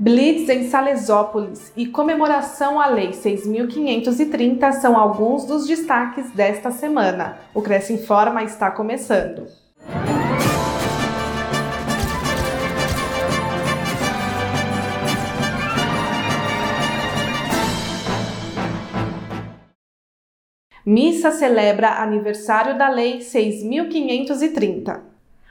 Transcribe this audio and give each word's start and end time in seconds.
Blitz 0.00 0.48
em 0.48 0.70
Salesópolis 0.70 1.72
e 1.76 1.84
comemoração 1.86 2.80
à 2.80 2.86
Lei 2.86 3.10
6.530 3.10 4.74
são 4.74 4.96
alguns 4.96 5.44
dos 5.44 5.66
destaques 5.66 6.30
desta 6.30 6.70
semana. 6.70 7.36
O 7.52 7.60
Cresce 7.60 7.94
Informa 7.94 8.44
está 8.44 8.70
começando. 8.70 9.48
Missa 20.86 21.32
celebra 21.32 22.00
aniversário 22.00 22.78
da 22.78 22.88
Lei 22.88 23.18
6.530. 23.18 25.07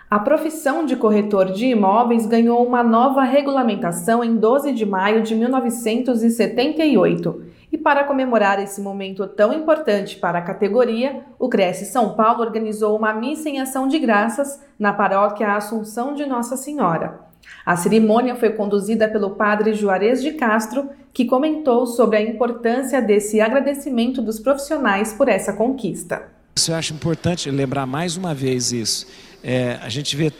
A 0.09 0.19
profissão 0.19 0.85
de 0.85 0.95
corretor 0.95 1.51
de 1.51 1.65
imóveis 1.65 2.25
ganhou 2.25 2.65
uma 2.65 2.81
nova 2.81 3.23
regulamentação 3.23 4.23
em 4.23 4.37
12 4.37 4.71
de 4.71 4.85
maio 4.85 5.21
de 5.21 5.35
1978. 5.35 7.43
E 7.73 7.77
para 7.77 8.05
comemorar 8.05 8.57
esse 8.63 8.79
momento 8.79 9.27
tão 9.27 9.51
importante 9.51 10.15
para 10.15 10.39
a 10.39 10.41
categoria, 10.41 11.25
o 11.37 11.49
Cresce 11.49 11.83
São 11.83 12.13
Paulo 12.13 12.41
organizou 12.41 12.95
uma 12.95 13.11
missa 13.11 13.49
em 13.49 13.59
ação 13.59 13.85
de 13.85 13.99
graças 13.99 14.61
na 14.79 14.93
paróquia 14.93 15.53
Assunção 15.53 16.13
de 16.13 16.25
Nossa 16.25 16.55
Senhora. 16.55 17.19
A 17.65 17.75
cerimônia 17.75 18.37
foi 18.37 18.51
conduzida 18.51 19.09
pelo 19.09 19.31
padre 19.31 19.73
Juarez 19.73 20.23
de 20.23 20.31
Castro, 20.31 20.89
que 21.11 21.25
comentou 21.25 21.85
sobre 21.85 22.15
a 22.15 22.21
importância 22.21 23.01
desse 23.01 23.41
agradecimento 23.41 24.21
dos 24.21 24.39
profissionais 24.39 25.11
por 25.11 25.27
essa 25.27 25.51
conquista. 25.51 26.29
Eu 26.65 26.75
acho 26.75 26.93
importante 26.93 27.51
lembrar 27.51 27.85
mais 27.85 28.15
uma 28.15 28.33
vez 28.33 28.71
isso. 28.71 29.05
É, 29.43 29.79
a 29.81 29.89
gente 29.89 30.15
vê 30.15 30.31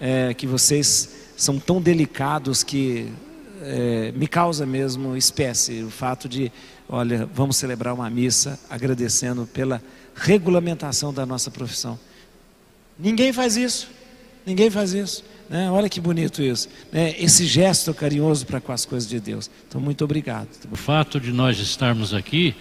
é, 0.00 0.34
que 0.34 0.46
vocês 0.46 1.32
são 1.36 1.58
tão 1.58 1.80
delicados 1.80 2.62
que 2.62 3.12
é, 3.62 4.12
me 4.12 4.26
causa 4.26 4.64
mesmo 4.64 5.16
espécie 5.16 5.82
o 5.82 5.90
fato 5.90 6.28
de, 6.28 6.50
olha, 6.88 7.28
vamos 7.32 7.56
celebrar 7.56 7.94
uma 7.94 8.08
missa 8.08 8.58
agradecendo 8.68 9.46
pela 9.52 9.82
regulamentação 10.14 11.12
da 11.12 11.26
nossa 11.26 11.50
profissão. 11.50 11.98
Ninguém 12.98 13.32
faz 13.32 13.56
isso, 13.56 13.88
ninguém 14.46 14.70
faz 14.70 14.92
isso. 14.94 15.24
Né? 15.48 15.70
Olha 15.70 15.88
que 15.88 16.00
bonito 16.00 16.42
isso. 16.42 16.68
Né? 16.92 17.14
Esse 17.18 17.46
gesto 17.46 17.92
carinhoso 17.94 18.46
para 18.46 18.60
com 18.60 18.72
as 18.72 18.84
coisas 18.84 19.08
de 19.08 19.20
Deus. 19.20 19.50
Então, 19.68 19.80
muito 19.80 20.04
obrigado. 20.04 20.48
O 20.70 20.76
fato 20.76 21.20
de 21.20 21.32
nós 21.32 21.58
estarmos 21.58 22.12
aqui 22.12 22.54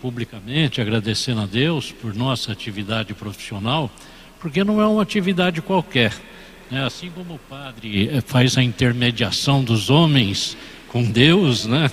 publicamente 0.00 0.80
agradecendo 0.80 1.42
a 1.42 1.46
Deus 1.46 1.92
por 1.92 2.12
nossa 2.12 2.50
atividade 2.50 3.14
profissional, 3.14 3.88
porque 4.42 4.64
não 4.64 4.80
é 4.80 4.86
uma 4.86 5.02
atividade 5.02 5.62
qualquer. 5.62 6.12
Né? 6.68 6.84
Assim 6.84 7.08
como 7.10 7.34
o 7.34 7.38
padre 7.38 8.08
eh, 8.12 8.20
faz 8.20 8.58
a 8.58 8.62
intermediação 8.62 9.62
dos 9.62 9.88
homens 9.88 10.56
com 10.88 11.04
Deus, 11.04 11.64
né? 11.64 11.88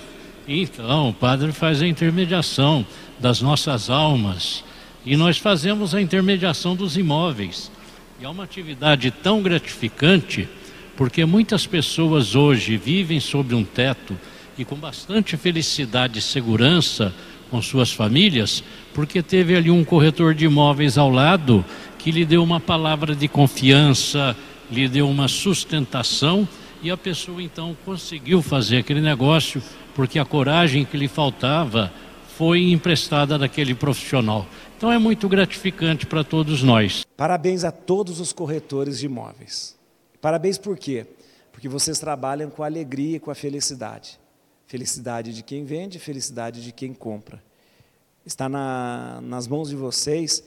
então 0.47 1.09
o 1.09 1.13
padre 1.13 1.51
faz 1.51 1.79
a 1.79 1.87
intermediação 1.87 2.83
das 3.19 3.39
nossas 3.39 3.89
almas 3.89 4.63
e 5.05 5.15
nós 5.15 5.37
fazemos 5.37 5.93
a 5.93 6.01
intermediação 6.01 6.75
dos 6.75 6.97
imóveis. 6.97 7.71
E 8.19 8.25
é 8.25 8.27
uma 8.27 8.45
atividade 8.45 9.11
tão 9.11 9.43
gratificante, 9.43 10.49
porque 10.97 11.23
muitas 11.23 11.67
pessoas 11.67 12.35
hoje 12.35 12.77
vivem 12.77 13.19
sob 13.19 13.53
um 13.53 13.63
teto 13.63 14.17
e 14.57 14.65
com 14.65 14.75
bastante 14.75 15.37
felicidade 15.37 16.17
e 16.17 16.21
segurança 16.21 17.13
com 17.49 17.61
suas 17.61 17.91
famílias, 17.91 18.63
porque 18.93 19.21
teve 19.21 19.55
ali 19.55 19.71
um 19.71 19.83
corretor 19.83 20.33
de 20.33 20.45
imóveis 20.45 20.97
ao 20.97 21.09
lado 21.09 21.63
que 21.99 22.11
lhe 22.11 22.25
deu 22.25 22.41
uma 22.41 22.59
palavra 22.59 23.13
de 23.13 23.27
confiança, 23.27 24.35
lhe 24.71 24.87
deu 24.87 25.07
uma 25.07 25.27
sustentação 25.27 26.47
e 26.81 26.89
a 26.89 26.97
pessoa 26.97 27.43
então 27.43 27.75
conseguiu 27.85 28.41
fazer 28.41 28.77
aquele 28.77 29.01
negócio 29.01 29.61
porque 29.93 30.17
a 30.17 30.23
coragem 30.23 30.85
que 30.85 30.95
lhe 30.95 31.09
faltava 31.09 31.91
foi 32.37 32.71
emprestada 32.71 33.37
daquele 33.37 33.75
profissional. 33.75 34.47
Então 34.77 34.89
é 34.89 34.97
muito 34.97 35.27
gratificante 35.27 36.05
para 36.05 36.23
todos 36.23 36.63
nós. 36.63 37.05
Parabéns 37.17 37.65
a 37.65 37.71
todos 37.71 38.21
os 38.21 38.31
corretores 38.31 38.99
de 38.99 39.07
imóveis. 39.07 39.77
Parabéns 40.21 40.57
por 40.57 40.77
quê? 40.77 41.05
Porque 41.51 41.67
vocês 41.67 41.99
trabalham 41.99 42.49
com 42.49 42.63
a 42.63 42.65
alegria 42.65 43.17
e 43.17 43.19
com 43.19 43.29
a 43.29 43.35
felicidade. 43.35 44.17
Felicidade 44.65 45.33
de 45.33 45.43
quem 45.43 45.65
vende, 45.65 45.99
felicidade 45.99 46.63
de 46.63 46.71
quem 46.71 46.93
compra. 46.93 47.43
Está 48.25 48.47
na, 48.47 49.19
nas 49.21 49.47
mãos 49.47 49.67
de 49.67 49.75
vocês, 49.75 50.41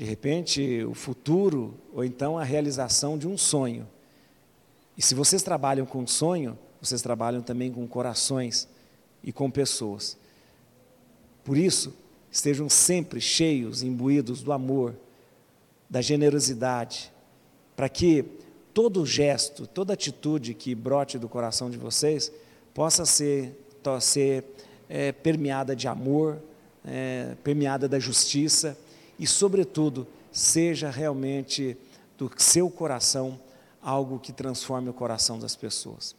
de 0.00 0.06
repente, 0.06 0.82
o 0.84 0.94
futuro 0.94 1.74
ou 1.92 2.02
então 2.02 2.38
a 2.38 2.42
realização 2.42 3.18
de 3.18 3.28
um 3.28 3.36
sonho. 3.36 3.86
E 4.96 5.02
se 5.02 5.14
vocês 5.14 5.42
trabalham 5.42 5.84
com 5.84 6.06
sonho, 6.06 6.58
vocês 6.80 7.02
trabalham 7.02 7.42
também 7.42 7.70
com 7.70 7.86
corações 7.86 8.66
e 9.22 9.30
com 9.30 9.50
pessoas. 9.50 10.16
Por 11.44 11.58
isso, 11.58 11.92
estejam 12.32 12.66
sempre 12.66 13.20
cheios, 13.20 13.82
imbuídos 13.82 14.42
do 14.42 14.54
amor, 14.54 14.94
da 15.90 16.00
generosidade, 16.00 17.12
para 17.76 17.90
que 17.90 18.24
todo 18.72 19.04
gesto, 19.04 19.66
toda 19.66 19.92
atitude 19.92 20.54
que 20.54 20.74
brote 20.74 21.18
do 21.18 21.28
coração 21.28 21.68
de 21.68 21.76
vocês 21.76 22.32
possa 22.72 23.04
ser, 23.04 23.54
ser 24.00 24.46
é, 24.88 25.12
permeada 25.12 25.76
de 25.76 25.86
amor, 25.86 26.38
é, 26.86 27.34
permeada 27.44 27.86
da 27.86 27.98
justiça 27.98 28.78
e, 29.20 29.26
sobretudo, 29.26 30.08
seja 30.32 30.88
realmente 30.88 31.76
do 32.16 32.30
seu 32.38 32.70
coração 32.70 33.38
algo 33.82 34.18
que 34.18 34.32
transforme 34.32 34.88
o 34.88 34.94
coração 34.94 35.38
das 35.38 35.54
pessoas. 35.54 36.16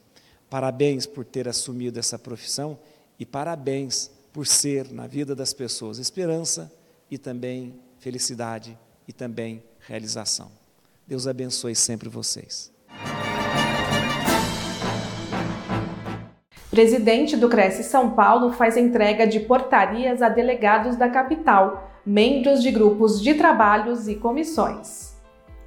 Parabéns 0.48 1.08
por 1.08 1.26
ter 1.26 1.48
assumido 1.48 1.98
essa 1.98 2.20
profissão 2.20 2.78
e 3.18 3.26
parabéns 3.26 4.12
por 4.32 4.46
ser 4.46 4.92
na 4.92 5.08
vida 5.08 5.36
das 5.36 5.52
pessoas 5.52 5.98
esperança 5.98 6.72
e 7.10 7.18
também 7.18 7.74
felicidade 7.98 8.78
e 9.08 9.12
também 9.12 9.64
realização. 9.80 10.52
Deus 11.08 11.26
abençoe 11.26 11.76
sempre 11.76 12.08
vocês. 12.08 12.72
Presidente 16.70 17.36
do 17.36 17.50
Cresce 17.50 17.84
São 17.84 18.12
Paulo 18.12 18.54
faz 18.54 18.78
entrega 18.78 19.26
de 19.26 19.40
portarias 19.40 20.22
a 20.22 20.30
delegados 20.30 20.96
da 20.96 21.10
capital, 21.10 21.91
membros 22.06 22.64
de 22.64 22.72
grupos 22.72 23.22
de 23.22 23.36
trabalhos 23.36 24.08
e 24.08 24.16
comissões. 24.16 25.16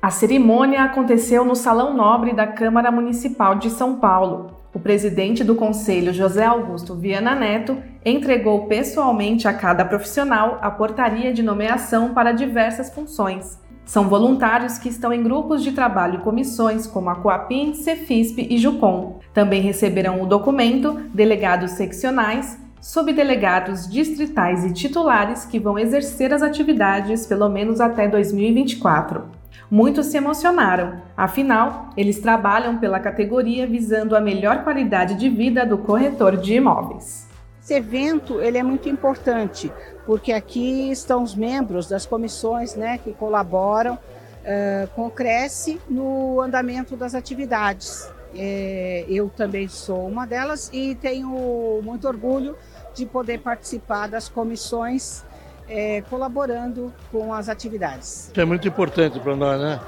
A 0.02 0.10
cerimônia 0.10 0.82
aconteceu 0.82 1.44
no 1.44 1.54
Salão 1.54 1.94
Nobre 1.94 2.34
da 2.34 2.46
Câmara 2.46 2.90
Municipal 2.90 3.54
de 3.54 3.70
São 3.70 3.96
Paulo. 3.96 4.50
O 4.74 4.78
presidente 4.78 5.44
do 5.44 5.54
conselho, 5.54 6.12
José 6.12 6.44
Augusto 6.44 6.94
Viana 6.94 7.34
Neto, 7.34 7.78
entregou 8.04 8.66
pessoalmente 8.66 9.46
a 9.46 9.54
cada 9.54 9.84
profissional 9.84 10.58
a 10.60 10.70
portaria 10.70 11.32
de 11.32 11.42
nomeação 11.42 12.12
para 12.12 12.32
diversas 12.32 12.92
funções. 12.92 13.58
São 13.86 14.08
voluntários 14.08 14.78
que 14.78 14.88
estão 14.88 15.12
em 15.12 15.22
grupos 15.22 15.62
de 15.62 15.72
trabalho 15.72 16.18
e 16.18 16.22
comissões 16.22 16.86
como 16.86 17.10
a 17.10 17.16
Coapim, 17.16 17.74
Cefisp 17.74 18.38
e 18.38 18.58
Jucom. 18.58 19.20
Também 19.32 19.62
receberão 19.62 20.20
o 20.22 20.26
documento 20.26 20.92
delegados 21.14 21.72
seccionais, 21.72 22.58
subdelegados 22.84 23.88
distritais 23.88 24.62
e 24.62 24.70
titulares 24.70 25.46
que 25.46 25.58
vão 25.58 25.78
exercer 25.78 26.34
as 26.34 26.42
atividades 26.42 27.26
pelo 27.26 27.48
menos 27.48 27.80
até 27.80 28.06
2024. 28.06 29.24
Muitos 29.70 30.08
se 30.08 30.18
emocionaram, 30.18 31.00
afinal, 31.16 31.88
eles 31.96 32.20
trabalham 32.20 32.76
pela 32.76 33.00
categoria 33.00 33.66
visando 33.66 34.14
a 34.14 34.20
melhor 34.20 34.64
qualidade 34.64 35.14
de 35.14 35.30
vida 35.30 35.64
do 35.64 35.78
corretor 35.78 36.36
de 36.36 36.56
imóveis. 36.56 37.26
Esse 37.62 37.72
evento 37.72 38.42
ele 38.42 38.58
é 38.58 38.62
muito 38.62 38.86
importante, 38.86 39.72
porque 40.04 40.30
aqui 40.30 40.90
estão 40.90 41.22
os 41.22 41.34
membros 41.34 41.88
das 41.88 42.04
comissões 42.04 42.74
né, 42.74 42.98
que 42.98 43.14
colaboram 43.14 43.94
uh, 43.94 44.88
com 44.94 45.06
o 45.06 45.10
Cresce 45.10 45.80
no 45.88 46.38
andamento 46.38 46.98
das 46.98 47.14
atividades. 47.14 48.12
É, 48.36 49.04
eu 49.08 49.30
também 49.30 49.68
sou 49.68 50.08
uma 50.08 50.26
delas 50.26 50.68
e 50.72 50.96
tenho 50.96 51.80
muito 51.84 52.08
orgulho 52.08 52.56
de 52.94 53.06
poder 53.06 53.41
participar 53.41 54.08
das 54.08 54.29
comissões 54.29 55.25
é, 55.69 56.02
colaborando 56.08 56.93
com 57.11 57.32
as 57.32 57.49
atividades. 57.49 58.31
Isso 58.31 58.41
é 58.41 58.44
muito 58.44 58.67
importante 58.69 59.19
para 59.20 59.35
nós, 59.35 59.61
né? 59.61 59.81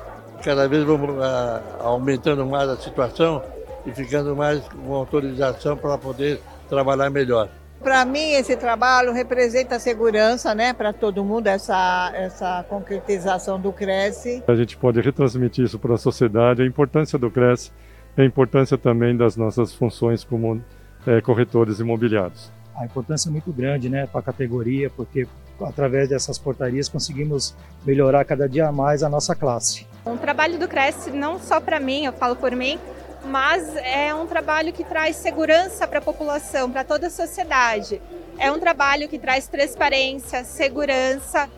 Cada 0.42 0.68
vez 0.68 0.84
vamos 0.84 1.22
a, 1.22 1.62
ah, 1.80 1.84
aumentando 1.84 2.44
mais 2.46 2.68
a 2.68 2.76
situação 2.76 3.42
e 3.86 3.92
ficando 3.92 4.34
mais 4.36 4.66
com 4.68 4.94
autorização 4.94 5.76
para 5.76 5.96
poder 5.96 6.40
trabalhar 6.68 7.08
melhor. 7.10 7.48
Para 7.80 8.04
mim, 8.04 8.32
esse 8.32 8.56
trabalho 8.56 9.12
representa 9.12 9.78
segurança 9.78 10.54
né, 10.54 10.72
para 10.72 10.92
todo 10.92 11.22
mundo, 11.24 11.46
essa, 11.46 12.10
essa 12.14 12.64
concretização 12.68 13.60
do 13.60 13.72
Cresce. 13.72 14.42
A 14.48 14.54
gente 14.54 14.76
pode 14.76 15.00
retransmitir 15.00 15.64
isso 15.64 15.78
para 15.78 15.94
a 15.94 15.98
sociedade, 15.98 16.62
a 16.62 16.66
importância 16.66 17.18
do 17.18 17.30
Cresce 17.30 17.70
e 18.16 18.22
a 18.22 18.24
importância 18.24 18.78
também 18.78 19.16
das 19.16 19.36
nossas 19.36 19.74
funções 19.74 20.24
como 20.24 20.62
é, 21.06 21.20
corretores 21.20 21.78
imobiliários. 21.78 22.55
A 22.76 22.84
importância 22.84 23.28
é 23.28 23.32
muito 23.32 23.52
grande 23.52 23.88
né, 23.88 24.06
para 24.06 24.20
a 24.20 24.22
categoria, 24.22 24.90
porque 24.90 25.26
através 25.60 26.08
dessas 26.08 26.38
portarias 26.38 26.88
conseguimos 26.88 27.54
melhorar 27.84 28.24
cada 28.24 28.46
dia 28.46 28.70
mais 28.70 29.02
a 29.02 29.08
nossa 29.08 29.34
classe. 29.34 29.86
O 30.04 30.16
trabalho 30.18 30.58
do 30.58 30.68
Cresce, 30.68 31.10
não 31.10 31.40
só 31.40 31.58
para 31.58 31.80
mim, 31.80 32.04
eu 32.04 32.12
falo 32.12 32.36
por 32.36 32.52
mim, 32.54 32.78
mas 33.24 33.74
é 33.76 34.14
um 34.14 34.26
trabalho 34.26 34.72
que 34.72 34.84
traz 34.84 35.16
segurança 35.16 35.88
para 35.88 35.98
a 35.98 36.02
população, 36.02 36.70
para 36.70 36.84
toda 36.84 37.06
a 37.06 37.10
sociedade. 37.10 38.00
É 38.38 38.52
um 38.52 38.60
trabalho 38.60 39.08
que 39.08 39.18
traz 39.18 39.48
transparência, 39.48 40.44
segurança, 40.44 41.48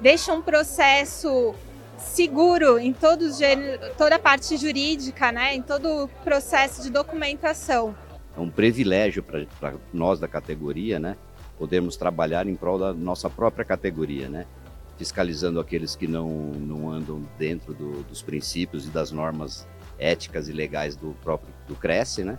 deixa 0.00 0.32
um 0.32 0.40
processo 0.40 1.54
seguro 1.98 2.78
em 2.78 2.92
todos, 2.92 3.38
toda 3.96 4.14
a 4.14 4.18
parte 4.18 4.56
jurídica, 4.56 5.32
né, 5.32 5.56
em 5.56 5.62
todo 5.62 6.04
o 6.04 6.08
processo 6.22 6.82
de 6.82 6.90
documentação. 6.90 7.94
É 8.38 8.40
um 8.40 8.48
privilégio 8.48 9.20
para 9.20 9.74
nós 9.92 10.20
da 10.20 10.28
categoria, 10.28 11.00
né, 11.00 11.16
podermos 11.58 11.96
trabalhar 11.96 12.46
em 12.46 12.54
prol 12.54 12.78
da 12.78 12.94
nossa 12.94 13.28
própria 13.28 13.64
categoria, 13.64 14.28
né, 14.28 14.46
fiscalizando 14.96 15.58
aqueles 15.58 15.96
que 15.96 16.06
não, 16.06 16.28
não 16.28 16.88
andam 16.88 17.20
dentro 17.36 17.74
do, 17.74 18.04
dos 18.04 18.22
princípios 18.22 18.86
e 18.86 18.90
das 18.90 19.10
normas 19.10 19.66
éticas 19.98 20.48
e 20.48 20.52
legais 20.52 20.94
do 20.94 21.16
próprio 21.20 21.52
do 21.66 21.74
Cresce, 21.74 22.22
né, 22.22 22.38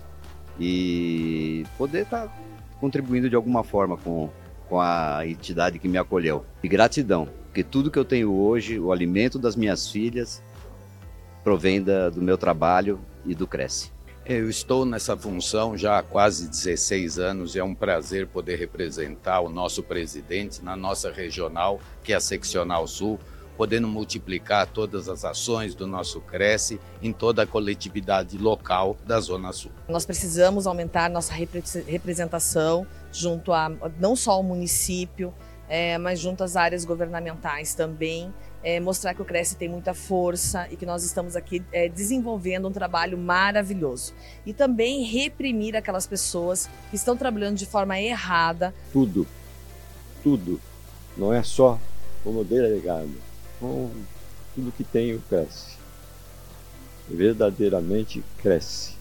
e 0.58 1.66
poder 1.78 2.04
estar 2.04 2.28
tá 2.28 2.38
contribuindo 2.80 3.30
de 3.30 3.36
alguma 3.36 3.62
forma 3.62 3.98
com, 3.98 4.30
com 4.70 4.80
a 4.80 5.28
entidade 5.28 5.80
que 5.80 5.90
me 5.90 5.98
acolheu. 5.98 6.46
E 6.64 6.70
gratidão, 6.70 7.28
porque 7.48 7.62
tudo 7.62 7.92
que 7.92 8.00
eu 8.00 8.06
tenho 8.06 8.32
hoje, 8.32 8.80
o 8.80 8.94
alimento 8.94 9.38
das 9.38 9.58
minhas 9.58 9.92
filhas, 9.92 10.42
provém 11.44 11.84
da, 11.84 12.10
do 12.10 12.22
meu 12.22 12.38
trabalho 12.38 13.02
e 13.26 13.36
do 13.36 13.46
Cresce. 13.46 13.99
Eu 14.30 14.48
estou 14.48 14.86
nessa 14.86 15.18
função 15.18 15.76
já 15.76 15.98
há 15.98 16.04
quase 16.04 16.48
16 16.48 17.18
anos 17.18 17.56
e 17.56 17.60
é 17.60 17.64
um 17.64 17.74
prazer 17.74 18.28
poder 18.28 18.60
representar 18.60 19.40
o 19.40 19.50
nosso 19.50 19.82
presidente 19.82 20.64
na 20.64 20.76
nossa 20.76 21.12
regional, 21.12 21.80
que 22.04 22.14
é 22.14 22.16
a 22.16 22.20
Seccional 22.20 22.86
Sul, 22.86 23.20
podendo 23.58 23.88
multiplicar 23.88 24.68
todas 24.68 25.10
as 25.10 25.26
ações 25.26 25.74
do 25.74 25.88
nosso 25.88 26.22
Cresce 26.22 26.80
em 27.02 27.12
toda 27.12 27.42
a 27.42 27.48
coletividade 27.48 28.38
local 28.38 28.96
da 29.04 29.20
Zona 29.20 29.52
Sul. 29.52 29.72
Nós 29.88 30.06
precisamos 30.06 30.68
aumentar 30.68 31.10
nossa 31.10 31.34
representação 31.34 32.86
junto 33.12 33.52
a 33.52 33.68
não 34.00 34.16
só 34.16 34.34
ao 34.34 34.44
município, 34.44 35.34
é, 35.68 35.98
mas 35.98 36.20
junto 36.20 36.44
às 36.44 36.56
áreas 36.56 36.86
governamentais 36.86 37.74
também, 37.74 38.32
é, 38.64 38.80
mostrar 38.80 39.14
que 39.14 39.22
o 39.22 39.26
Cresce 39.26 39.56
tem 39.56 39.70
muita 39.70 39.94
força 39.94 40.68
e 40.72 40.76
que 40.76 40.86
nós 40.86 41.04
estamos 41.04 41.36
aqui 41.36 41.64
é, 41.72 41.88
desenvolvendo 41.88 42.68
um 42.68 42.72
trabalho 42.72 43.18
maravilhoso. 43.18 44.14
E 44.46 44.54
também 44.54 45.04
reprimir 45.04 45.76
aquelas 45.76 46.06
pessoas 46.06 46.70
que 46.90 46.96
estão 46.96 47.16
trabalhando 47.16 47.58
de 47.58 47.66
forma 47.66 48.00
errada. 48.00 48.74
Tudo, 48.92 49.28
tudo, 50.24 50.60
não 51.18 51.34
é 51.34 51.44
só 51.44 51.80
como 52.24 52.44
delegado, 52.44 53.14
com 53.60 53.90
tudo 54.56 54.72
que 54.72 54.84
tem 54.84 55.14
o 55.14 55.22
Cresce. 55.22 55.78
Verdadeiramente 57.08 58.24
cresce. 58.38 58.94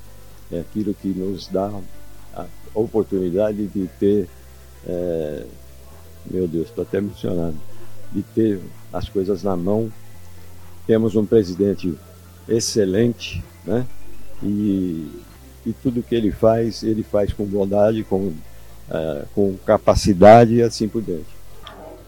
É 0.51 0.61
aquilo 0.61 0.95
que 0.95 1.09
nos 1.09 1.47
dá 1.47 1.71
a 2.35 2.47
oportunidade 2.75 3.67
de 3.67 3.87
ter 3.99 4.29
é, 4.87 5.45
meu 6.31 6.47
Deus, 6.47 6.69
estou 6.69 6.83
até 6.83 6.99
emocionado, 6.99 7.57
de 8.13 8.23
ter 8.23 8.61
as 8.93 9.09
coisas 9.09 9.43
na 9.43 9.57
mão. 9.57 9.93
Temos 10.87 11.15
um 11.17 11.27
presidente 11.27 11.95
excelente, 12.49 13.43
né? 13.65 13.87
E, 14.43 15.07
e 15.67 15.73
tudo 15.83 16.03
que 16.03 16.15
ele 16.15 16.31
faz, 16.31 16.83
ele 16.83 17.03
faz 17.03 17.33
com 17.33 17.45
bondade, 17.45 18.05
com, 18.05 18.27
uh, 18.27 19.27
com 19.35 19.57
capacidade 19.67 20.55
e 20.55 20.63
assim 20.63 20.89
por 20.89 21.03
diante. 21.03 21.39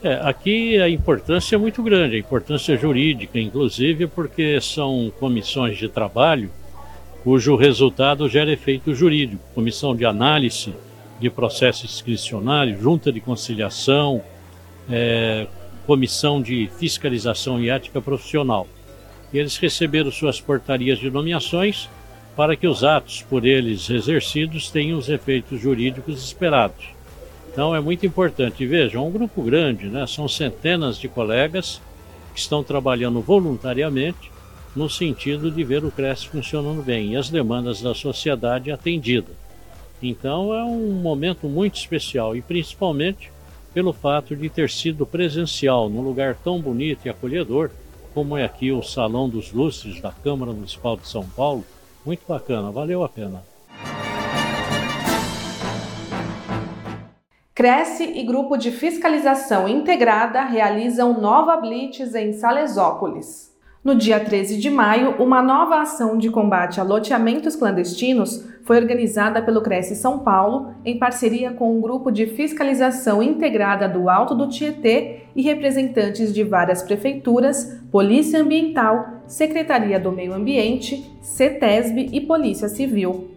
É, 0.03 0.15
aqui 0.23 0.81
a 0.81 0.89
importância 0.89 1.57
é 1.57 1.59
muito 1.59 1.83
grande, 1.83 2.17
a 2.17 2.19
importância 2.19 2.75
jurídica, 2.77 3.39
inclusive 3.39 4.07
porque 4.07 4.59
são 4.61 5.13
comissões 5.21 5.77
de 5.77 5.89
trabalho 5.89 6.51
cujo 7.23 7.55
resultado 7.55 8.29
gera 8.29 8.51
efeito 8.51 8.95
jurídico, 8.95 9.43
comissão 9.55 9.95
de 9.95 10.07
análise 10.07 10.73
de 11.21 11.29
processo 11.29 11.87
discricionário, 11.87 12.81
junta 12.81 13.13
de 13.13 13.21
conciliação, 13.21 14.23
é, 14.91 15.47
comissão 15.91 16.41
de 16.41 16.71
fiscalização 16.79 17.61
e 17.61 17.69
ética 17.69 18.01
profissional. 18.01 18.69
E 19.33 19.39
eles 19.41 19.57
receberam 19.57 20.13
suas 20.13 20.41
portarias 20.41 21.01
de 21.01 21.11
nomeações 21.11 21.89
para 22.37 22.55
que 22.55 22.69
os 22.69 22.85
atos 22.85 23.23
por 23.23 23.45
eles 23.45 23.91
exercidos 23.91 24.71
tenham 24.71 24.97
os 24.97 25.09
efeitos 25.09 25.61
jurídicos 25.61 26.23
esperados. 26.23 26.85
Então 27.53 27.75
é 27.75 27.81
muito 27.81 28.07
importante. 28.07 28.65
Vejam, 28.65 29.03
é 29.03 29.05
um 29.05 29.11
grupo 29.11 29.43
grande, 29.43 29.87
né? 29.87 30.07
são 30.07 30.29
centenas 30.29 30.97
de 30.97 31.09
colegas 31.09 31.83
que 32.33 32.39
estão 32.39 32.63
trabalhando 32.63 33.21
voluntariamente 33.21 34.31
no 34.77 34.89
sentido 34.89 35.51
de 35.51 35.65
ver 35.65 35.85
o 35.85 35.91
CRES 35.91 36.23
funcionando 36.23 36.85
bem 36.85 37.15
e 37.15 37.17
as 37.17 37.31
demandas 37.31 37.83
da 37.83 37.97
sociedade 37.97 38.71
atendidas. 38.71 39.35
Então 40.01 40.55
é 40.55 40.63
um 40.63 40.93
momento 40.93 41.49
muito 41.49 41.75
especial 41.75 42.37
e 42.37 42.43
principalmente 42.43 43.33
pelo 43.73 43.93
fato 43.93 44.35
de 44.35 44.49
ter 44.49 44.69
sido 44.69 45.07
presencial 45.07 45.89
num 45.89 46.01
lugar 46.01 46.35
tão 46.35 46.61
bonito 46.61 47.07
e 47.07 47.09
acolhedor 47.09 47.71
como 48.13 48.37
é 48.37 48.45
aqui 48.45 48.73
o 48.73 48.83
Salão 48.83 49.29
dos 49.29 49.53
Lustres 49.53 50.01
da 50.01 50.11
Câmara 50.11 50.53
Municipal 50.53 50.97
de 50.97 51.07
São 51.07 51.25
Paulo. 51.25 51.65
Muito 52.05 52.23
bacana, 52.27 52.71
valeu 52.71 53.05
a 53.05 53.09
pena. 53.09 53.45
Cresce 57.55 58.05
e 58.05 58.25
Grupo 58.25 58.57
de 58.57 58.71
Fiscalização 58.71 59.69
Integrada 59.69 60.43
realizam 60.45 61.21
nova 61.21 61.57
blitz 61.59 62.15
em 62.15 62.33
Salesópolis. 62.33 63.50
No 63.83 63.95
dia 63.95 64.21
13 64.21 64.59
de 64.59 64.69
maio, 64.69 65.15
uma 65.23 65.41
nova 65.41 65.81
ação 65.81 66.19
de 66.19 66.29
combate 66.29 66.79
a 66.79 66.85
loteamentos 66.85 67.57
clandestinos 67.57 68.47
foi 68.63 68.77
organizada 68.77 69.41
pelo 69.41 69.63
Cresce 69.63 69.97
São 69.97 70.19
Paulo, 70.19 70.75
em 70.85 70.99
parceria 70.99 71.51
com 71.53 71.75
um 71.75 71.81
grupo 71.81 72.11
de 72.11 72.27
fiscalização 72.27 73.23
integrada 73.23 73.89
do 73.89 74.11
Alto 74.11 74.35
do 74.35 74.51
Tietê 74.51 75.23
e 75.35 75.41
representantes 75.41 76.31
de 76.35 76.45
várias 76.45 76.83
prefeituras, 76.83 77.81
Polícia 77.91 78.43
Ambiental, 78.43 79.23
Secretaria 79.27 79.99
do 79.99 80.13
Meio 80.13 80.35
Ambiente, 80.35 81.11
CETESB 81.23 82.11
e 82.13 82.21
Polícia 82.21 82.69
Civil. 82.69 83.31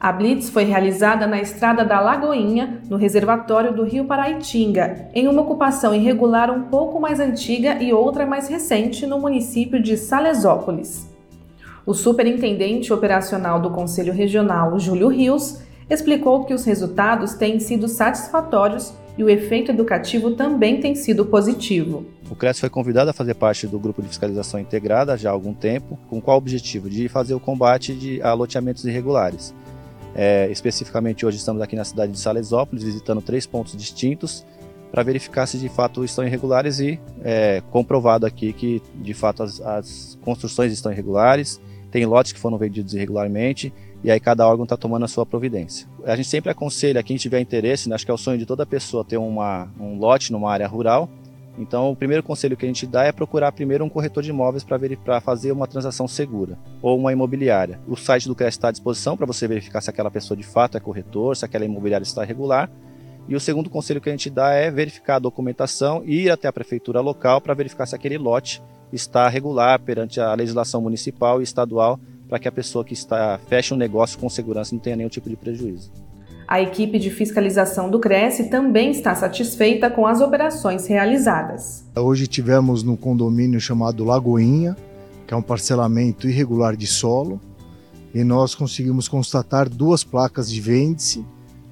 A 0.00 0.12
blitz 0.12 0.48
foi 0.48 0.62
realizada 0.62 1.26
na 1.26 1.40
estrada 1.40 1.84
da 1.84 1.98
Lagoinha, 2.00 2.80
no 2.88 2.96
reservatório 2.96 3.74
do 3.74 3.82
Rio 3.82 4.04
Paraitinga, 4.04 5.08
em 5.12 5.26
uma 5.26 5.42
ocupação 5.42 5.92
irregular 5.92 6.52
um 6.52 6.62
pouco 6.68 7.00
mais 7.00 7.18
antiga 7.18 7.82
e 7.82 7.92
outra 7.92 8.24
mais 8.24 8.46
recente 8.46 9.04
no 9.08 9.18
município 9.18 9.82
de 9.82 9.96
Salesópolis. 9.96 11.08
O 11.84 11.92
superintendente 11.94 12.92
operacional 12.92 13.60
do 13.60 13.70
Conselho 13.70 14.12
Regional, 14.12 14.78
Júlio 14.78 15.08
Rios, 15.08 15.62
explicou 15.90 16.44
que 16.44 16.54
os 16.54 16.64
resultados 16.64 17.34
têm 17.34 17.58
sido 17.58 17.88
satisfatórios 17.88 18.94
e 19.16 19.24
o 19.24 19.28
efeito 19.28 19.72
educativo 19.72 20.30
também 20.36 20.78
tem 20.78 20.94
sido 20.94 21.26
positivo. 21.26 22.06
O 22.30 22.36
CRES 22.36 22.60
foi 22.60 22.70
convidado 22.70 23.10
a 23.10 23.12
fazer 23.12 23.34
parte 23.34 23.66
do 23.66 23.80
grupo 23.80 24.00
de 24.00 24.06
fiscalização 24.06 24.60
integrada 24.60 25.16
já 25.16 25.30
há 25.30 25.32
algum 25.32 25.52
tempo, 25.52 25.98
com 26.08 26.20
qual 26.20 26.38
objetivo? 26.38 26.88
De 26.88 27.08
fazer 27.08 27.34
o 27.34 27.40
combate 27.40 27.94
de, 27.94 28.22
a 28.22 28.32
loteamentos 28.32 28.84
irregulares. 28.84 29.52
É, 30.14 30.48
especificamente 30.50 31.24
hoje 31.24 31.36
estamos 31.36 31.62
aqui 31.62 31.76
na 31.76 31.84
cidade 31.84 32.12
de 32.12 32.18
Salesópolis, 32.18 32.82
visitando 32.82 33.20
três 33.20 33.46
pontos 33.46 33.76
distintos 33.76 34.44
para 34.90 35.02
verificar 35.02 35.46
se 35.46 35.58
de 35.58 35.68
fato 35.68 36.04
estão 36.04 36.26
irregulares 36.26 36.80
e 36.80 36.98
é, 37.22 37.62
comprovado 37.70 38.26
aqui 38.26 38.52
que 38.52 38.82
de 38.94 39.14
fato 39.14 39.42
as, 39.42 39.60
as, 39.60 40.18
construções 40.22 40.72
estão 40.72 40.90
irregulares, 40.90 41.60
tem 41.90 42.04
lotes 42.06 42.32
que 42.32 42.38
foram 42.38 42.58
vendidos 42.58 42.94
irregularmente 42.94 43.72
e 44.02 44.10
aí 44.10 44.20
cada 44.20 44.46
órgão 44.46 44.64
está 44.64 44.76
tomando 44.76 45.04
a 45.04 45.08
sua 45.08 45.26
providência. 45.26 45.86
A 46.04 46.16
gente 46.16 46.28
sempre 46.28 46.50
aconselha 46.50 47.02
quem 47.02 47.16
tiver 47.16 47.40
interesse, 47.40 47.88
né, 47.88 47.94
acho 47.94 48.04
que 48.04 48.10
é 48.10 48.14
o 48.14 48.18
sonho 48.18 48.38
de 48.38 48.46
toda 48.46 48.64
pessoa 48.64 49.04
ter 49.04 49.16
uma, 49.16 49.68
um 49.78 49.98
lote 49.98 50.32
numa 50.32 50.50
área 50.50 50.66
rural, 50.66 51.08
então, 51.58 51.90
o 51.90 51.96
primeiro 51.96 52.22
conselho 52.22 52.56
que 52.56 52.64
a 52.64 52.68
gente 52.68 52.86
dá 52.86 53.04
é 53.04 53.10
procurar 53.10 53.50
primeiro 53.50 53.84
um 53.84 53.88
corretor 53.88 54.22
de 54.22 54.30
imóveis 54.30 54.64
para 54.64 55.20
fazer 55.20 55.50
uma 55.50 55.66
transação 55.66 56.06
segura, 56.06 56.56
ou 56.80 56.96
uma 56.96 57.12
imobiliária. 57.12 57.80
O 57.86 57.96
site 57.96 58.28
do 58.28 58.34
CRES 58.34 58.54
está 58.54 58.68
à 58.68 58.70
disposição 58.70 59.16
para 59.16 59.26
você 59.26 59.48
verificar 59.48 59.80
se 59.80 59.90
aquela 59.90 60.10
pessoa 60.10 60.36
de 60.36 60.44
fato 60.44 60.76
é 60.76 60.80
corretor, 60.80 61.36
se 61.36 61.44
aquela 61.44 61.64
imobiliária 61.64 62.04
está 62.04 62.22
regular. 62.22 62.70
E 63.28 63.34
o 63.34 63.40
segundo 63.40 63.68
conselho 63.68 64.00
que 64.00 64.08
a 64.08 64.12
gente 64.12 64.30
dá 64.30 64.52
é 64.52 64.70
verificar 64.70 65.16
a 65.16 65.18
documentação 65.18 66.02
e 66.04 66.22
ir 66.22 66.30
até 66.30 66.48
a 66.48 66.52
prefeitura 66.52 67.00
local 67.00 67.40
para 67.40 67.54
verificar 67.54 67.86
se 67.86 67.94
aquele 67.94 68.16
lote 68.16 68.62
está 68.92 69.28
regular 69.28 69.80
perante 69.80 70.20
a 70.20 70.32
legislação 70.34 70.80
municipal 70.80 71.40
e 71.40 71.44
estadual, 71.44 72.00
para 72.28 72.38
que 72.38 72.48
a 72.48 72.52
pessoa 72.52 72.84
que 72.84 72.94
está 72.94 73.38
feche 73.48 73.74
um 73.74 73.76
negócio 73.76 74.18
com 74.18 74.28
segurança 74.28 74.74
não 74.74 74.80
tenha 74.80 74.96
nenhum 74.96 75.08
tipo 75.08 75.28
de 75.28 75.36
prejuízo. 75.36 75.92
A 76.48 76.62
equipe 76.62 76.98
de 76.98 77.10
fiscalização 77.10 77.90
do 77.90 78.00
Cresce 78.00 78.48
também 78.48 78.90
está 78.90 79.14
satisfeita 79.14 79.90
com 79.90 80.06
as 80.06 80.22
operações 80.22 80.86
realizadas. 80.86 81.84
Hoje 81.94 82.26
tivemos 82.26 82.82
no 82.82 82.96
condomínio 82.96 83.60
chamado 83.60 84.02
Lagoinha, 84.02 84.74
que 85.26 85.34
é 85.34 85.36
um 85.36 85.42
parcelamento 85.42 86.26
irregular 86.26 86.74
de 86.74 86.86
solo, 86.86 87.38
e 88.14 88.24
nós 88.24 88.54
conseguimos 88.54 89.08
constatar 89.08 89.68
duas 89.68 90.02
placas 90.02 90.50
de 90.50 90.58
vende-se, 90.58 91.22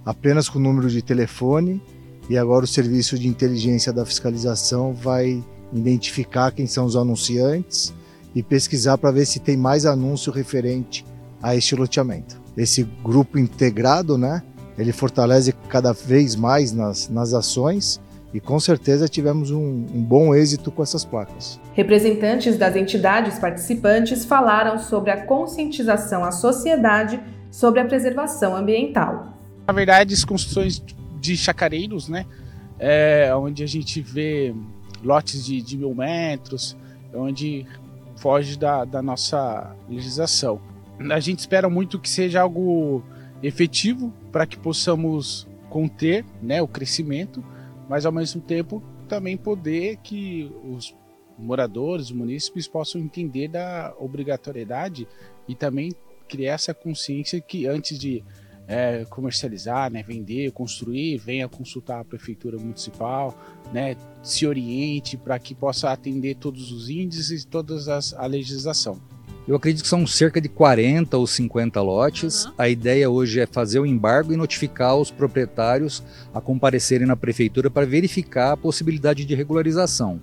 apenas 0.05 0.47
com 0.47 0.59
número 0.59 0.91
de 0.91 1.01
telefone, 1.01 1.81
e 2.29 2.37
agora 2.37 2.67
o 2.67 2.69
serviço 2.69 3.19
de 3.19 3.27
inteligência 3.29 3.95
da 3.95 4.05
fiscalização 4.05 4.93
vai 4.93 5.43
identificar 5.73 6.51
quem 6.51 6.67
são 6.67 6.85
os 6.85 6.97
anunciantes 6.97 7.95
e 8.35 8.43
pesquisar 8.43 8.99
para 8.99 9.11
ver 9.11 9.25
se 9.25 9.41
tem 9.41 9.57
mais 9.57 9.87
anúncio 9.87 10.31
referente 10.31 11.03
a 11.43 11.57
este 11.57 11.75
loteamento. 11.75 12.39
Esse 12.55 12.87
grupo 13.03 13.39
integrado, 13.39 14.19
né, 14.19 14.43
ele 14.79 14.93
fortalece 14.93 15.53
cada 15.69 15.93
vez 15.93 16.37
mais 16.37 16.73
nas, 16.73 17.09
nas 17.09 17.33
ações 17.33 18.01
e 18.35 18.41
com 18.41 18.61
certeza 18.61 19.09
tivemos 19.09 19.51
um, 19.51 19.59
um, 19.59 20.03
bom 20.03 20.35
êxito 20.35 20.71
com 20.71 20.83
essas 20.83 21.05
placas. 21.05 21.59
Representantes 21.73 22.59
das 22.59 22.77
entidades 22.77 23.39
participantes 23.39 24.25
falaram 24.25 24.79
sobre 24.79 25.11
a 25.11 25.25
conscientização 25.25 26.25
à 26.25 26.31
sociedade 26.31 27.21
sobre 27.51 27.81
a 27.81 27.85
preservação 27.87 28.55
ambiental. 28.55 29.33
Na 29.67 29.73
verdade, 29.73 30.13
as 30.13 30.25
construções 30.25 30.83
de 31.19 31.37
chacareiros, 31.37 32.09
né, 32.09 32.27
é, 32.79 33.35
onde 33.35 33.63
a 33.63 33.67
gente 33.67 34.03
vê 34.03 34.55
lotes 35.03 35.47
de, 35.47 35.63
de 35.63 35.79
mil 35.79 35.95
metros, 35.95 36.77
onde 37.15 37.65
foge 38.17 38.59
da, 38.59 38.85
da 38.85 39.01
nossa 39.01 39.75
legislação. 39.89 40.61
A 41.11 41.21
gente 41.21 41.39
espera 41.39 41.69
muito 41.69 41.99
que 41.99 42.09
seja 42.09 42.43
algo 42.43 43.03
efetivo 43.43 44.13
para 44.37 44.47
que 44.47 44.59
possamos 44.59 45.49
conter 45.71 46.23
né, 46.43 46.61
o 46.61 46.69
crescimento, 46.69 47.43
mas 47.89 48.05
ao 48.05 48.13
mesmo 48.13 48.39
tempo 48.39 48.83
também 49.09 49.35
poder 49.35 49.97
que 50.03 50.53
os 50.63 50.95
moradores, 51.39 52.09
os 52.09 52.13
munícipes 52.13 52.69
possam 52.69 53.01
entender 53.01 53.49
da 53.49 53.95
obrigatoriedade 53.99 55.09
e 55.49 55.55
também 55.55 55.91
criar 56.29 56.53
essa 56.53 56.75
consciência 56.75 57.41
que 57.41 57.67
antes 57.67 57.99
de 57.99 58.23
é, 58.69 59.07
comercializar, 59.07 59.91
né, 59.91 60.03
vender, 60.03 60.53
construir, 60.53 61.17
venha 61.17 61.49
consultar 61.49 62.01
a 62.01 62.05
prefeitura 62.05 62.59
municipal, 62.59 63.35
né, 63.73 63.97
se 64.23 64.47
oriente 64.47 65.17
para 65.17 65.39
que 65.39 65.55
possa 65.55 65.91
atender 65.91 66.35
todos 66.37 66.71
os 66.73 66.91
índices 66.91 67.45
e 67.45 67.47
todas 67.47 67.89
as, 67.89 68.13
a 68.13 68.27
legislação. 68.27 69.01
Eu 69.47 69.55
acredito 69.55 69.83
que 69.83 69.89
são 69.89 70.07
cerca 70.07 70.41
de 70.41 70.49
40 70.49 71.17
ou 71.17 71.27
50 71.27 71.81
lotes. 71.81 72.47
Uhum. 72.47 72.53
A 72.59 72.69
ideia 72.69 73.09
hoje 73.09 73.41
é 73.41 73.47
fazer 73.47 73.79
o 73.79 73.87
embargo 73.87 74.33
e 74.33 74.37
notificar 74.37 74.97
os 74.97 75.11
proprietários 75.11 76.03
a 76.35 76.41
comparecerem 76.41 77.07
na 77.07 77.17
prefeitura 77.17 77.71
para 77.71 77.87
verificar 77.87 78.53
a 78.53 78.57
possibilidade 78.57 79.25
de 79.25 79.35
regularização. 79.35 80.21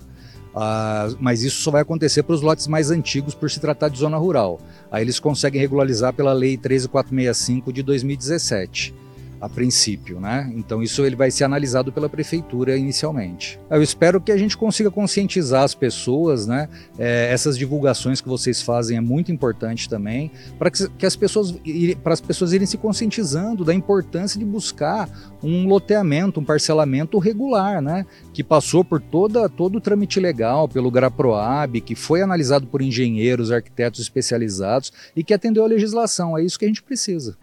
Uh, 0.53 1.17
mas 1.19 1.41
isso 1.41 1.61
só 1.61 1.71
vai 1.71 1.81
acontecer 1.81 2.21
para 2.21 2.35
os 2.35 2.41
lotes 2.41 2.67
mais 2.67 2.91
antigos 2.91 3.33
por 3.33 3.49
se 3.49 3.59
tratar 3.59 3.87
de 3.87 3.97
zona 3.97 4.17
rural. 4.17 4.59
Aí 4.91 5.03
eles 5.03 5.19
conseguem 5.19 5.59
regularizar 5.59 6.13
pela 6.13 6.33
Lei 6.33 6.57
13465 6.57 7.73
de 7.73 7.81
2017 7.81 9.02
a 9.43 9.49
princípio, 9.49 10.21
né? 10.21 10.49
Então 10.55 10.81
isso 10.81 11.03
ele 11.03 11.17
vai 11.17 11.29
ser 11.29 11.43
analisado 11.43 11.91
pela 11.91 12.07
prefeitura 12.07 12.77
inicialmente. 12.77 13.59
Eu 13.69 13.83
espero 13.83 14.21
que 14.21 14.31
a 14.31 14.37
gente 14.37 14.55
consiga 14.55 14.89
conscientizar 14.89 15.63
as 15.63 15.75
pessoas, 15.75 16.47
né? 16.47 16.69
É, 16.97 17.27
essas 17.29 17.57
divulgações 17.57 18.21
que 18.21 18.29
vocês 18.29 18.61
fazem 18.61 18.95
é 18.95 19.01
muito 19.01 19.33
importante 19.33 19.89
também 19.89 20.31
para 20.57 20.71
que, 20.71 20.87
que, 20.91 21.05
as 21.05 21.17
pessoas 21.17 21.53
para 22.01 22.13
as 22.13 22.21
pessoas 22.21 22.53
irem 22.53 22.65
se 22.65 22.77
conscientizando 22.77 23.65
da 23.65 23.73
importância 23.73 24.39
de 24.39 24.45
buscar 24.45 25.09
um 25.43 25.67
loteamento, 25.67 26.39
um 26.39 26.45
parcelamento 26.45 27.19
regular, 27.19 27.81
né? 27.81 28.05
Que 28.33 28.45
passou 28.45 28.81
por 28.81 29.01
toda 29.01 29.49
todo 29.49 29.75
o 29.75 29.81
trâmite 29.81 30.21
legal 30.21 30.69
pelo 30.69 30.89
GRAPROAB, 30.89 31.81
que 31.81 31.95
foi 31.95 32.21
analisado 32.21 32.65
por 32.65 32.81
engenheiros, 32.81 33.51
arquitetos 33.51 33.99
especializados 33.99 34.93
e 35.13 35.21
que 35.21 35.33
atendeu 35.33 35.65
a 35.65 35.67
legislação. 35.67 36.37
É 36.37 36.41
isso 36.41 36.57
que 36.57 36.63
a 36.63 36.69
gente 36.69 36.81
precisa. 36.81 37.35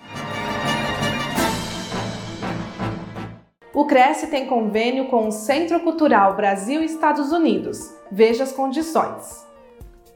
O 3.80 3.86
Cresce 3.86 4.26
tem 4.26 4.44
convênio 4.44 5.06
com 5.06 5.28
o 5.28 5.32
Centro 5.32 5.80
Cultural 5.80 6.36
Brasil 6.36 6.84
Estados 6.84 7.32
Unidos. 7.32 7.90
Veja 8.12 8.42
as 8.42 8.52
condições. 8.52 9.42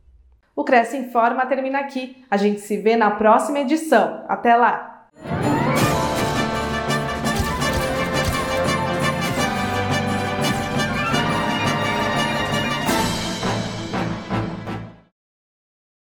O 0.56 0.64
Cresce 0.64 0.96
Informa 0.96 1.44
termina 1.44 1.78
aqui. 1.78 2.24
A 2.30 2.38
gente 2.38 2.60
se 2.62 2.78
vê 2.78 2.96
na 2.96 3.10
próxima 3.10 3.58
edição. 3.58 4.24
Até 4.26 4.56
lá! 4.56 4.95